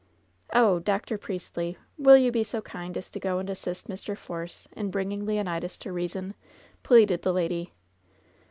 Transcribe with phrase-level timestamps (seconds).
[0.51, 1.19] "Oh, Dr.
[1.19, 1.77] Priestly!
[1.95, 4.17] will you be so kind as to go and assist Mr.
[4.17, 6.33] Force in bringing Leonidas to reason?*'
[6.81, 7.71] pleaded the lady.